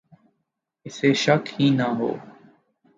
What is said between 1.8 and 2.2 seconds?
ہو